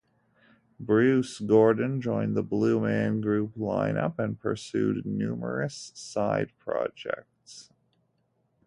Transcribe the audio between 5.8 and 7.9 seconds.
side projects.